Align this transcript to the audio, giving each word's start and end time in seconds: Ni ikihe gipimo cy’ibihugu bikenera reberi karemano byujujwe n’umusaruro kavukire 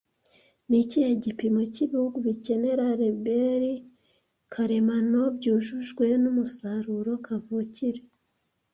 Ni 0.69 0.77
ikihe 0.83 1.09
gipimo 1.23 1.61
cy’ibihugu 1.73 2.17
bikenera 2.27 2.85
reberi 3.01 3.73
karemano 4.53 5.21
byujujwe 5.37 6.05
n’umusaruro 6.23 7.11
kavukire 7.25 8.01